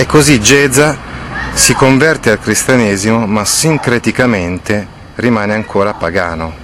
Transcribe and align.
E 0.00 0.06
così 0.06 0.40
Geza 0.40 0.96
si 1.54 1.74
converte 1.74 2.30
al 2.30 2.38
cristianesimo, 2.38 3.26
ma 3.26 3.44
sincreticamente 3.44 4.86
rimane 5.16 5.54
ancora 5.54 5.92
pagano. 5.92 6.54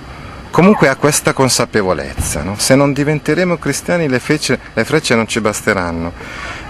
Comunque 0.52 0.86
ha 0.86 0.94
questa 0.94 1.32
consapevolezza, 1.32 2.44
no? 2.44 2.54
se 2.56 2.76
non 2.76 2.92
diventeremo 2.92 3.56
cristiani 3.56 4.08
le, 4.08 4.20
fece, 4.20 4.56
le 4.72 4.84
frecce 4.84 5.16
non 5.16 5.26
ci 5.26 5.40
basteranno. 5.40 6.12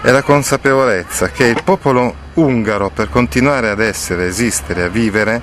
È 0.01 0.09
la 0.09 0.23
consapevolezza 0.23 1.29
che 1.29 1.43
il 1.45 1.61
popolo 1.63 2.15
ungaro, 2.33 2.89
per 2.89 3.11
continuare 3.11 3.69
ad 3.69 3.79
essere, 3.79 4.25
esistere, 4.25 4.85
a 4.85 4.89
vivere, 4.89 5.39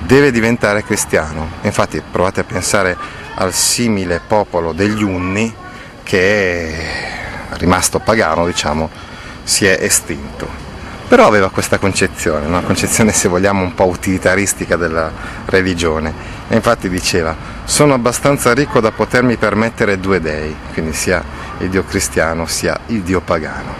deve 0.00 0.32
diventare 0.32 0.82
cristiano. 0.82 1.48
Infatti 1.60 2.02
provate 2.10 2.40
a 2.40 2.44
pensare 2.44 2.96
al 3.36 3.52
simile 3.52 4.20
popolo 4.26 4.72
degli 4.72 5.04
Unni 5.04 5.54
che 6.02 6.18
è 6.18 7.56
rimasto 7.58 8.00
pagano, 8.00 8.44
diciamo, 8.44 9.12
si 9.44 9.66
è 9.66 9.78
estinto. 9.80 10.62
Però 11.06 11.26
aveva 11.26 11.50
questa 11.50 11.78
concezione, 11.78 12.46
una 12.46 12.62
concezione 12.62 13.12
se 13.12 13.28
vogliamo 13.28 13.62
un 13.62 13.74
po' 13.74 13.86
utilitaristica 13.86 14.76
della 14.76 15.12
religione. 15.44 16.12
E 16.48 16.56
infatti 16.56 16.88
diceva, 16.88 17.36
sono 17.64 17.94
abbastanza 17.94 18.52
ricco 18.52 18.80
da 18.80 18.90
potermi 18.90 19.36
permettere 19.36 20.00
due 20.00 20.20
dei, 20.20 20.54
quindi 20.72 20.92
sia 20.92 21.22
il 21.58 21.68
Dio 21.68 21.84
cristiano 21.84 22.46
sia 22.46 22.78
il 22.86 23.02
Dio 23.02 23.20
pagano. 23.20 23.74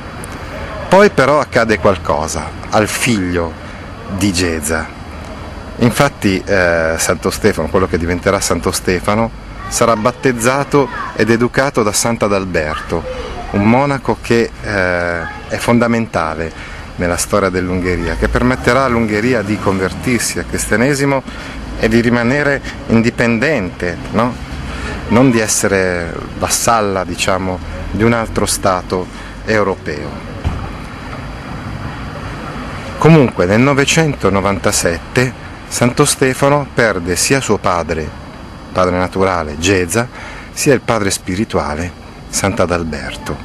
Poi 0.89 1.11
però 1.11 1.41
accade 1.41 1.79
qualcosa 1.79 2.49
al 2.71 2.87
figlio 2.87 3.53
di 4.17 4.33
Geza. 4.33 4.87
Infatti 5.79 6.41
eh, 6.45 6.95
Santo 6.99 7.31
Stefano, 7.31 7.69
quello 7.69 7.89
che 7.89 7.99
diventerà 7.99 8.39
Santo 8.39 8.71
Stefano, 8.71 9.43
sarà 9.69 9.97
battezzato 9.97 10.89
ed 11.17 11.31
educato 11.31 11.83
da 11.83 11.93
Sant'Adalberto, 11.93 13.03
un 13.55 13.65
monaco 13.65 14.19
che 14.21 14.51
eh, 14.63 15.23
è 15.49 15.57
fondamentale 15.57 16.53
nella 16.97 17.17
storia 17.17 17.49
dell'Ungheria, 17.49 18.17
che 18.17 18.29
permetterà 18.29 18.85
all'Ungheria 18.85 19.43
di 19.43 19.59
convertirsi 19.59 20.39
al 20.39 20.47
cristianesimo 20.47 21.23
e 21.79 21.89
di 21.89 22.01
rimanere 22.01 22.61
indipendente, 22.89 23.97
no? 24.13 24.35
non 25.09 25.31
di 25.31 25.39
essere 25.39 26.13
vassalla 26.39 27.05
diciamo, 27.05 27.59
di 27.91 28.03
un 28.03 28.13
altro 28.13 28.47
Stato 28.47 29.07
europeo. 29.45 30.33
Comunque 32.99 33.45
nel 33.47 33.61
997 33.61 35.43
Santo 35.69 36.05
Stefano 36.05 36.67
perde 36.73 37.17
sia 37.17 37.41
suo 37.41 37.59
padre, 37.59 38.09
padre 38.73 38.97
naturale, 38.97 39.59
Geza, 39.59 40.09
sia 40.53 40.73
il 40.73 40.81
padre 40.81 41.11
spirituale, 41.11 42.03
Sant'Adalberto. 42.35 43.37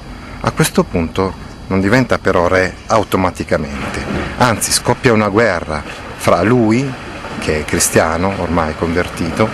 A 0.42 0.50
questo 0.50 0.84
punto 0.84 1.32
non 1.68 1.80
diventa 1.80 2.18
però 2.18 2.48
re 2.48 2.74
automaticamente, 2.88 4.04
anzi 4.38 4.72
scoppia 4.72 5.14
una 5.14 5.30
guerra 5.30 5.84
fra 6.16 6.42
lui, 6.42 6.92
che 7.38 7.60
è 7.60 7.66
cristiano, 7.66 8.34
ormai 8.40 8.76
convertito, 8.76 9.48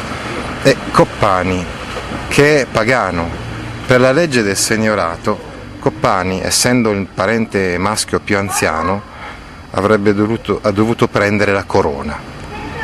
e 0.63 0.77
Coppani, 0.89 1.65
che 2.29 2.61
è 2.61 2.65
pagano. 2.65 3.29
Per 3.85 3.99
la 3.99 4.13
legge 4.13 4.41
del 4.41 4.55
segnorato, 4.55 5.37
Coppani, 5.79 6.41
essendo 6.41 6.91
il 6.91 7.05
parente 7.13 7.77
maschio 7.77 8.21
più 8.21 8.37
anziano, 8.37 9.01
avrebbe 9.71 10.13
dovuto, 10.13 10.59
ha 10.63 10.71
dovuto 10.71 11.09
prendere 11.09 11.51
la 11.51 11.65
corona. 11.65 12.17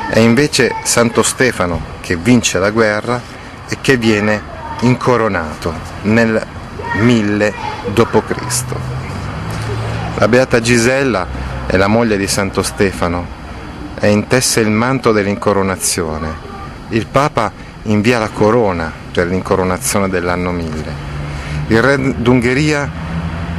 È 0.09 0.19
invece 0.19 0.75
Santo 0.83 1.23
Stefano 1.23 1.81
che 2.01 2.18
vince 2.18 2.59
la 2.59 2.72
guerra 2.72 3.22
e 3.69 3.78
che 3.79 3.95
viene 3.95 4.50
incoronato 4.81 5.74
nel 6.03 6.46
1000 7.00 7.53
d.C. 7.94 8.64
La 10.16 10.28
beata 10.28 10.59
Gisella 10.59 11.28
è 11.66 11.78
la 11.78 11.88
moglie 11.88 12.18
di 12.18 12.28
Santo 12.28 12.62
Stefano 12.62 13.40
e 14.00 14.09
intesse 14.09 14.59
il 14.59 14.69
manto 14.69 15.12
dell'incoronazione. 15.12 16.50
Il 16.90 17.08
Papa 17.08 17.52
invia 17.84 18.19
la 18.19 18.30
corona 18.30 18.92
per 19.12 19.28
l'incoronazione 19.28 20.09
dell'anno 20.09 20.52
1000. 20.52 21.09
Il 21.68 21.81
re 21.81 22.22
d'Ungheria 22.22 22.90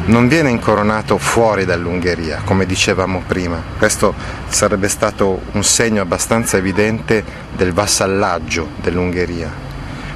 non 0.05 0.27
viene 0.27 0.51
incoronato 0.51 1.17
fuori 1.17 1.65
dall'Ungheria, 1.65 2.43
come 2.45 2.67
dicevamo 2.67 3.23
prima. 3.27 3.63
Questo 3.79 4.15
sarebbe 4.49 4.89
stato 4.89 5.43
un 5.53 5.63
segno 5.63 6.03
abbastanza 6.03 6.57
evidente 6.57 7.25
del 7.53 7.73
vassallaggio 7.73 8.69
dell'Ungheria, 8.81 9.51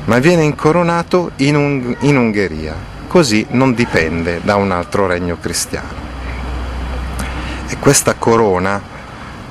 ma 0.07 0.19
viene 0.19 0.43
incoronato 0.43 1.33
in, 1.37 1.57
un- 1.57 1.97
in 2.01 2.17
Ungheria, 2.17 2.75
così 3.07 3.47
non 3.51 3.75
dipende 3.75 4.41
da 4.43 4.57
un 4.57 4.71
altro 4.73 5.07
regno 5.07 5.37
cristiano. 5.41 6.05
E 7.69 7.77
questa 7.79 8.15
corona, 8.15 8.81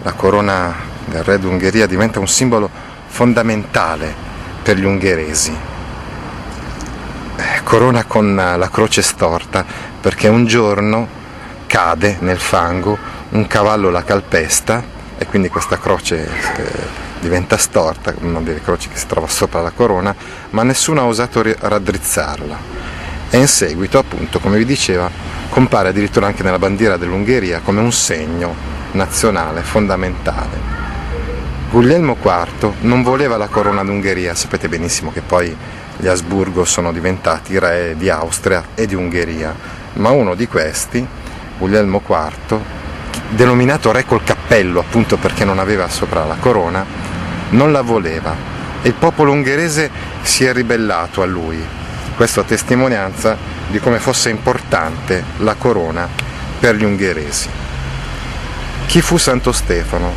la 0.01 0.13
corona 0.13 0.73
del 1.05 1.23
re 1.23 1.39
d'Ungheria, 1.39 1.85
diventa 1.87 2.19
un 2.19 2.27
simbolo 2.27 2.69
fondamentale 3.07 4.13
per 4.63 4.77
gli 4.77 4.85
ungheresi. 4.85 5.55
Eh, 7.37 7.63
corona 7.63 8.05
con 8.05 8.33
la 8.35 8.69
croce 8.69 9.01
storta 9.01 9.65
perché 9.99 10.29
un 10.29 10.45
giorno 10.45 11.07
cade 11.67 12.17
nel 12.21 12.39
fango, 12.39 12.97
un 13.31 13.45
cavallo 13.47 13.89
la 13.89 14.03
calpesta 14.05 14.81
e 15.17 15.25
quindi 15.25 15.49
questa 15.49 15.77
croce 15.77 16.25
eh, 16.25 17.04
diventa 17.19 17.57
storta, 17.57 18.13
una 18.21 18.41
delle 18.41 18.61
croci 18.61 18.89
che 18.89 18.97
si 18.97 19.07
trova 19.07 19.27
sopra 19.27 19.61
la 19.61 19.71
corona, 19.71 20.15
ma 20.51 20.63
nessuno 20.63 21.01
ha 21.01 21.05
osato 21.05 21.43
raddrizzarla. 21.43 22.57
E 23.29 23.37
in 23.37 23.47
seguito, 23.47 23.97
appunto, 23.97 24.39
come 24.39 24.57
vi 24.57 24.65
diceva, 24.65 25.09
compare 25.49 25.89
addirittura 25.89 26.27
anche 26.27 26.43
nella 26.43 26.59
bandiera 26.59 26.97
dell'Ungheria 26.97 27.61
come 27.61 27.81
un 27.81 27.91
segno 27.91 28.53
nazionale 28.91 29.61
fondamentale. 29.61 30.83
Guglielmo 31.69 32.15
IV 32.21 32.73
non 32.81 33.03
voleva 33.03 33.37
la 33.37 33.47
corona 33.47 33.83
d'Ungheria, 33.83 34.35
sapete 34.35 34.69
benissimo 34.69 35.11
che 35.11 35.21
poi 35.21 35.55
gli 35.97 36.07
Asburgo 36.07 36.65
sono 36.65 36.91
diventati 36.91 37.57
re 37.57 37.95
di 37.97 38.09
Austria 38.09 38.63
e 38.75 38.85
di 38.85 38.95
Ungheria, 38.95 39.53
ma 39.93 40.11
uno 40.11 40.35
di 40.35 40.47
questi, 40.47 41.05
Guglielmo 41.57 42.01
IV, 42.05 42.59
denominato 43.29 43.91
re 43.91 44.05
col 44.05 44.23
cappello 44.23 44.34
appunto 44.79 45.17
perché 45.17 45.43
non 45.43 45.59
aveva 45.59 45.89
sopra 45.89 46.23
la 46.25 46.35
corona, 46.35 46.85
non 47.49 47.71
la 47.71 47.81
voleva 47.81 48.53
e 48.81 48.87
il 48.87 48.93
popolo 48.93 49.31
ungherese 49.31 49.89
si 50.21 50.45
è 50.45 50.53
ribellato 50.53 51.21
a 51.21 51.25
lui. 51.25 51.57
Questo 52.15 52.41
a 52.41 52.43
testimonianza 52.43 53.35
di 53.67 53.79
come 53.79 53.99
fosse 53.99 54.29
importante 54.29 55.23
la 55.37 55.55
corona 55.55 56.07
per 56.59 56.75
gli 56.75 56.83
ungheresi. 56.83 57.49
Chi 58.85 59.01
fu 59.01 59.17
Santo 59.17 59.51
Stefano? 59.51 60.13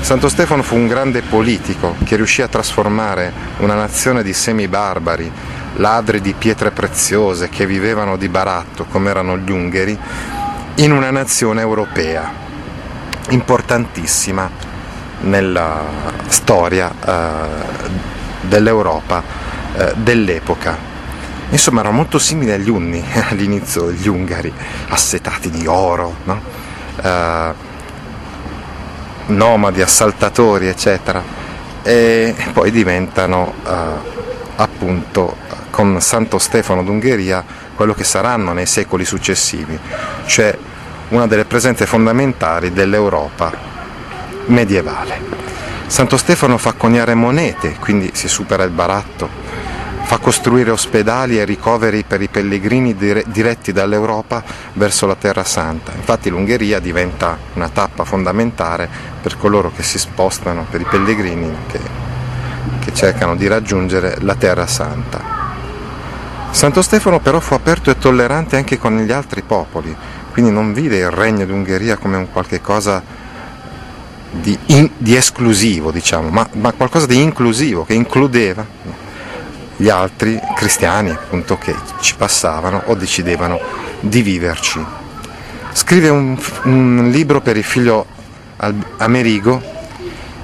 Santo 0.00 0.28
Stefano 0.28 0.62
fu 0.62 0.76
un 0.76 0.86
grande 0.86 1.22
politico 1.22 1.96
che 2.04 2.16
riuscì 2.16 2.40
a 2.40 2.48
trasformare 2.48 3.32
una 3.58 3.74
nazione 3.74 4.22
di 4.22 4.32
semibarbari, 4.32 5.30
ladri 5.76 6.20
di 6.20 6.34
pietre 6.34 6.70
preziose 6.70 7.48
che 7.48 7.66
vivevano 7.66 8.16
di 8.16 8.28
baratto 8.28 8.84
come 8.84 9.10
erano 9.10 9.36
gli 9.36 9.50
ungheri, 9.50 9.98
in 10.76 10.92
una 10.92 11.10
nazione 11.10 11.60
europea 11.60 12.43
importantissima 13.30 14.50
nella 15.20 15.82
storia 16.28 16.92
eh, 17.04 17.92
dell'Europa 18.42 19.22
eh, 19.76 19.92
dell'epoca. 19.96 20.92
Insomma, 21.50 21.80
erano 21.80 21.96
molto 21.96 22.18
simili 22.18 22.52
agli 22.52 22.68
Unni 22.68 23.04
all'inizio, 23.30 23.90
gli 23.92 24.08
Ungari, 24.08 24.52
assetati 24.88 25.50
di 25.50 25.66
oro, 25.66 26.14
no? 26.24 26.40
eh, 27.02 27.52
nomadi, 29.26 29.80
assaltatori, 29.80 30.68
eccetera, 30.68 31.22
e 31.82 32.34
poi 32.52 32.70
diventano 32.70 33.54
eh, 33.66 33.72
appunto 34.56 35.36
con 35.70 36.00
Santo 36.00 36.38
Stefano 36.38 36.82
d'Ungheria 36.84 37.44
quello 37.74 37.94
che 37.94 38.04
saranno 38.04 38.52
nei 38.52 38.66
secoli 38.66 39.04
successivi, 39.04 39.78
cioè 40.26 40.56
una 41.14 41.26
delle 41.28 41.44
presenze 41.44 41.86
fondamentali 41.86 42.72
dell'Europa 42.72 43.52
medievale. 44.46 45.42
Santo 45.86 46.16
Stefano 46.16 46.58
fa 46.58 46.72
coniare 46.72 47.14
monete, 47.14 47.76
quindi 47.78 48.10
si 48.14 48.26
supera 48.26 48.64
il 48.64 48.70
baratto, 48.70 49.28
fa 50.02 50.18
costruire 50.18 50.72
ospedali 50.72 51.38
e 51.38 51.44
ricoveri 51.44 52.02
per 52.02 52.20
i 52.20 52.28
pellegrini 52.28 52.96
dire- 52.96 53.22
diretti 53.28 53.72
dall'Europa 53.72 54.42
verso 54.72 55.06
la 55.06 55.14
Terra 55.14 55.44
Santa. 55.44 55.92
Infatti 55.94 56.30
l'Ungheria 56.30 56.80
diventa 56.80 57.38
una 57.54 57.68
tappa 57.68 58.04
fondamentale 58.04 58.88
per 59.22 59.38
coloro 59.38 59.70
che 59.70 59.84
si 59.84 59.98
spostano, 59.98 60.66
per 60.68 60.80
i 60.80 60.86
pellegrini 60.90 61.48
che, 61.68 61.80
che 62.80 62.92
cercano 62.92 63.36
di 63.36 63.46
raggiungere 63.46 64.16
la 64.20 64.34
Terra 64.34 64.66
Santa. 64.66 65.42
Santo 66.50 66.82
Stefano 66.82 67.20
però 67.20 67.38
fu 67.38 67.54
aperto 67.54 67.90
e 67.90 67.98
tollerante 67.98 68.56
anche 68.56 68.78
con 68.78 68.96
gli 68.96 69.12
altri 69.12 69.42
popoli, 69.42 69.94
quindi 70.34 70.50
non 70.50 70.72
vide 70.72 70.96
il 70.96 71.10
regno 71.10 71.46
d'Ungheria 71.46 71.96
come 71.96 72.16
un 72.16 72.28
qualche 72.32 72.60
cosa 72.60 73.00
di, 74.32 74.58
in, 74.66 74.90
di 74.96 75.14
esclusivo, 75.14 75.92
diciamo, 75.92 76.28
ma, 76.28 76.44
ma, 76.54 76.72
qualcosa 76.72 77.06
di 77.06 77.22
inclusivo 77.22 77.84
che 77.84 77.94
includeva 77.94 78.66
gli 79.76 79.88
altri 79.88 80.40
cristiani 80.56 81.10
appunto 81.10 81.56
che 81.56 81.72
ci 82.00 82.16
passavano 82.16 82.82
o 82.86 82.96
decidevano 82.96 83.60
di 84.00 84.22
viverci. 84.22 84.84
Scrive 85.70 86.08
un, 86.08 86.36
un 86.64 87.10
libro 87.12 87.40
per 87.40 87.56
il 87.56 87.62
figlio 87.62 88.04
Amerigo 88.96 89.62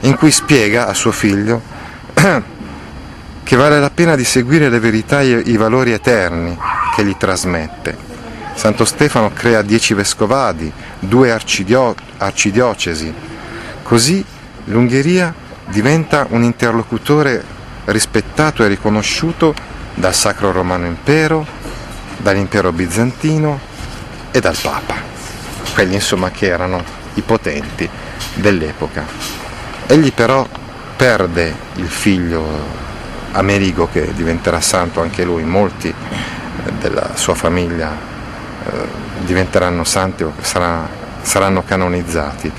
in 0.02 0.14
cui 0.14 0.30
spiega 0.30 0.86
a 0.86 0.94
suo 0.94 1.10
figlio 1.10 1.60
che 3.42 3.56
vale 3.56 3.80
la 3.80 3.90
pena 3.90 4.14
di 4.14 4.24
seguire 4.24 4.68
le 4.68 4.78
verità 4.78 5.20
e 5.20 5.42
i 5.46 5.56
valori 5.56 5.90
eterni 5.90 6.56
che 6.94 7.04
gli 7.04 7.16
trasmette. 7.16 8.09
Santo 8.54 8.84
Stefano 8.84 9.30
crea 9.32 9.62
dieci 9.62 9.94
vescovadi, 9.94 10.70
due 10.98 11.30
arcidio- 11.30 11.94
arcidiocesi, 12.18 13.12
così 13.82 14.24
l'Ungheria 14.64 15.32
diventa 15.66 16.26
un 16.30 16.42
interlocutore 16.42 17.42
rispettato 17.86 18.62
e 18.62 18.68
riconosciuto 18.68 19.54
dal 19.94 20.14
Sacro 20.14 20.52
Romano 20.52 20.86
Impero, 20.86 21.46
dall'Impero 22.18 22.72
Bizantino 22.72 23.58
e 24.30 24.40
dal 24.40 24.56
Papa, 24.60 24.94
quelli 25.74 25.94
insomma 25.94 26.30
che 26.30 26.46
erano 26.46 26.82
i 27.14 27.22
potenti 27.22 27.88
dell'epoca. 28.34 29.04
Egli 29.86 30.12
però 30.12 30.46
perde 30.96 31.54
il 31.76 31.88
figlio 31.88 32.88
Amerigo 33.32 33.88
che 33.90 34.12
diventerà 34.12 34.60
santo 34.60 35.00
anche 35.00 35.24
lui, 35.24 35.44
molti 35.44 35.88
eh, 35.88 36.72
della 36.78 37.12
sua 37.14 37.34
famiglia 37.34 38.09
diventeranno 39.24 39.84
santi 39.84 40.22
o 40.22 40.32
sarà, 40.40 40.88
saranno 41.22 41.62
canonizzati 41.62 42.52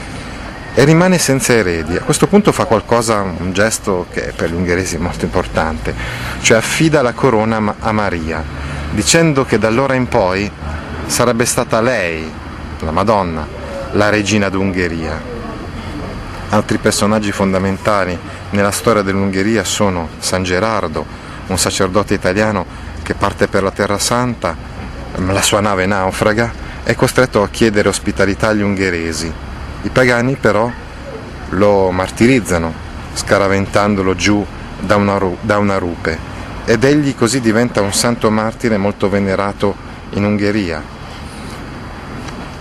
e 0.73 0.83
rimane 0.85 1.17
senza 1.17 1.53
eredi. 1.53 1.95
A 1.95 2.01
questo 2.01 2.27
punto 2.27 2.51
fa 2.51 2.65
qualcosa, 2.65 3.21
un 3.21 3.51
gesto 3.51 4.07
che 4.11 4.33
per 4.35 4.49
gli 4.49 4.55
ungheresi 4.55 4.95
è 4.95 4.99
molto 4.99 5.25
importante, 5.25 5.93
cioè 6.41 6.57
affida 6.57 7.01
la 7.01 7.13
corona 7.13 7.75
a 7.79 7.91
Maria, 7.91 8.43
dicendo 8.91 9.43
che 9.43 9.57
da 9.57 9.67
allora 9.67 9.95
in 9.95 10.07
poi 10.07 10.49
sarebbe 11.05 11.45
stata 11.45 11.81
lei, 11.81 12.29
la 12.79 12.91
Madonna, 12.91 13.45
la 13.91 14.09
regina 14.09 14.49
d'Ungheria. 14.49 15.39
Altri 16.49 16.77
personaggi 16.77 17.31
fondamentali 17.31 18.17
nella 18.51 18.71
storia 18.71 19.01
dell'Ungheria 19.01 19.63
sono 19.63 20.09
San 20.19 20.43
Gerardo, 20.43 21.05
un 21.47 21.57
sacerdote 21.57 22.13
italiano 22.13 22.65
che 23.03 23.13
parte 23.13 23.47
per 23.47 23.63
la 23.63 23.71
Terra 23.71 23.97
Santa, 23.97 24.55
la 25.17 25.41
sua 25.41 25.59
nave 25.59 25.85
naufraga, 25.85 26.51
è 26.83 26.95
costretto 26.95 27.43
a 27.43 27.49
chiedere 27.49 27.89
ospitalità 27.89 28.49
agli 28.49 28.61
ungheresi. 28.61 29.31
I 29.83 29.89
pagani 29.89 30.35
però 30.35 30.71
lo 31.49 31.91
martirizzano, 31.91 32.73
scaraventandolo 33.13 34.15
giù 34.15 34.45
da 34.79 34.95
una, 34.95 35.19
da 35.41 35.57
una 35.57 35.77
rupe, 35.77 36.17
ed 36.65 36.83
egli 36.83 37.15
così 37.15 37.39
diventa 37.39 37.81
un 37.81 37.93
santo 37.93 38.29
martire 38.29 38.77
molto 38.77 39.09
venerato 39.09 39.75
in 40.11 40.23
Ungheria. 40.23 40.81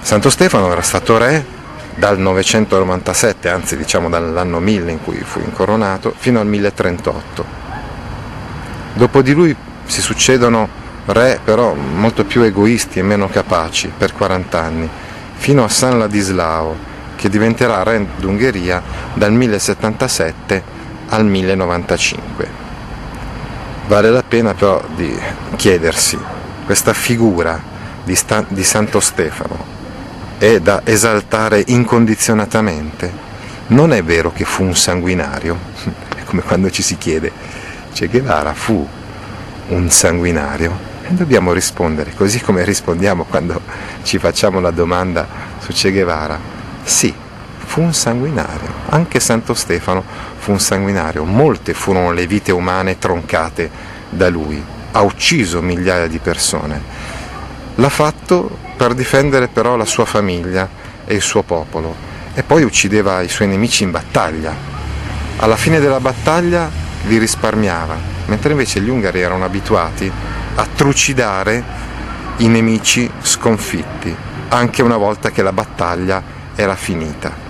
Santo 0.00 0.30
Stefano 0.30 0.72
era 0.72 0.82
stato 0.82 1.18
re 1.18 1.58
dal 1.94 2.18
997, 2.18 3.48
anzi 3.48 3.76
diciamo 3.76 4.08
dall'anno 4.08 4.58
1000 4.58 4.90
in 4.90 5.02
cui 5.02 5.20
fu 5.22 5.40
incoronato, 5.40 6.14
fino 6.16 6.40
al 6.40 6.46
1038. 6.46 7.44
Dopo 8.94 9.22
di 9.22 9.32
lui 9.32 9.54
si 9.84 10.00
succedono 10.00 10.79
re 11.12 11.40
però 11.42 11.74
molto 11.74 12.24
più 12.24 12.42
egoisti 12.42 12.98
e 12.98 13.02
meno 13.02 13.28
capaci 13.28 13.92
per 13.96 14.12
40 14.12 14.60
anni, 14.60 14.88
fino 15.34 15.64
a 15.64 15.68
San 15.68 15.98
Ladislao, 15.98 16.76
che 17.16 17.28
diventerà 17.28 17.82
re 17.82 18.06
d'Ungheria 18.16 18.82
dal 19.14 19.32
1077 19.32 20.62
al 21.08 21.24
1095. 21.24 22.48
Vale 23.86 24.10
la 24.10 24.22
pena 24.22 24.54
però 24.54 24.82
di 24.94 25.18
chiedersi 25.56 26.18
questa 26.64 26.92
figura 26.92 27.60
di, 28.04 28.14
Sta- 28.14 28.44
di 28.46 28.62
Santo 28.62 29.00
Stefano 29.00 29.78
è 30.38 30.60
da 30.60 30.82
esaltare 30.84 31.62
incondizionatamente. 31.66 33.28
Non 33.68 33.92
è 33.92 34.02
vero 34.02 34.32
che 34.32 34.44
fu 34.44 34.62
un 34.62 34.74
sanguinario, 34.74 35.58
è 36.16 36.24
come 36.24 36.42
quando 36.42 36.70
ci 36.70 36.82
si 36.82 36.96
chiede, 36.96 37.30
Che 37.92 38.06
Guevara 38.06 38.54
fu 38.54 38.86
un 39.68 39.90
sanguinario? 39.90 40.89
Dobbiamo 41.12 41.52
rispondere, 41.52 42.14
così 42.14 42.40
come 42.40 42.64
rispondiamo 42.64 43.24
quando 43.24 43.60
ci 44.04 44.18
facciamo 44.18 44.60
la 44.60 44.70
domanda 44.70 45.26
su 45.58 45.72
Che 45.72 45.90
Guevara. 45.90 46.38
Sì, 46.84 47.12
fu 47.58 47.80
un 47.80 47.92
sanguinario, 47.92 48.68
anche 48.90 49.18
Santo 49.18 49.54
Stefano 49.54 50.04
fu 50.38 50.52
un 50.52 50.60
sanguinario, 50.60 51.24
molte 51.24 51.74
furono 51.74 52.12
le 52.12 52.28
vite 52.28 52.52
umane 52.52 52.98
troncate 52.98 53.68
da 54.08 54.28
lui, 54.28 54.62
ha 54.92 55.00
ucciso 55.02 55.60
migliaia 55.60 56.06
di 56.06 56.18
persone. 56.18 56.80
L'ha 57.74 57.88
fatto 57.88 58.58
per 58.76 58.94
difendere 58.94 59.48
però 59.48 59.74
la 59.74 59.84
sua 59.84 60.04
famiglia 60.04 60.68
e 61.04 61.14
il 61.16 61.22
suo 61.22 61.42
popolo 61.42 61.92
e 62.34 62.44
poi 62.44 62.62
uccideva 62.62 63.20
i 63.20 63.28
suoi 63.28 63.48
nemici 63.48 63.82
in 63.82 63.90
battaglia. 63.90 64.54
Alla 65.38 65.56
fine 65.56 65.80
della 65.80 66.00
battaglia 66.00 66.70
li 67.08 67.18
risparmiava, 67.18 67.96
mentre 68.26 68.52
invece 68.52 68.80
gli 68.80 68.88
ungari 68.88 69.20
erano 69.20 69.44
abituati 69.44 70.29
a 70.54 70.66
trucidare 70.74 71.62
i 72.38 72.48
nemici 72.48 73.10
sconfitti, 73.22 74.14
anche 74.48 74.82
una 74.82 74.96
volta 74.96 75.30
che 75.30 75.42
la 75.42 75.52
battaglia 75.52 76.22
era 76.54 76.76
finita. 76.76 77.48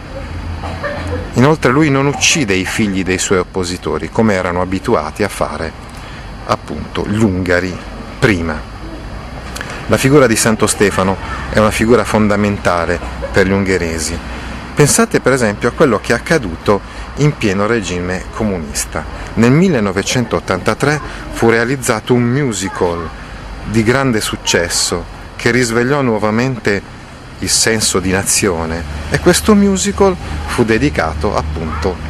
Inoltre 1.35 1.71
lui 1.71 1.91
non 1.91 2.07
uccide 2.07 2.55
i 2.55 2.65
figli 2.65 3.03
dei 3.03 3.19
suoi 3.19 3.39
oppositori, 3.39 4.11
come 4.11 4.35
erano 4.35 4.61
abituati 4.61 5.23
a 5.23 5.29
fare 5.29 5.89
appunto 6.47 7.07
gli 7.07 7.23
ungari 7.23 7.77
prima. 8.19 8.61
La 9.87 9.97
figura 9.97 10.27
di 10.27 10.37
Santo 10.37 10.67
Stefano 10.67 11.17
è 11.51 11.59
una 11.59 11.71
figura 11.71 12.05
fondamentale 12.05 12.99
per 13.33 13.47
gli 13.47 13.53
ungheresi. 13.53 14.17
Pensate 14.81 15.21
per 15.21 15.35
esempio 15.35 15.69
a 15.69 15.73
quello 15.73 16.01
che 16.01 16.15
è 16.15 16.17
accaduto 16.17 16.81
in 17.17 17.37
pieno 17.37 17.67
regime 17.67 18.25
comunista. 18.33 19.05
Nel 19.35 19.51
1983 19.51 20.99
fu 21.33 21.51
realizzato 21.51 22.15
un 22.15 22.23
musical 22.23 23.07
di 23.65 23.83
grande 23.83 24.23
successo 24.23 25.05
che 25.37 25.51
risvegliò 25.51 26.01
nuovamente 26.01 26.83
il 27.41 27.51
senso 27.51 28.01
di 28.01 28.11
nazione 28.11 28.83
e 29.11 29.19
questo 29.19 29.55
musical 29.55 30.17
fu 30.47 30.65
dedicato 30.65 31.37
appunto 31.37 32.10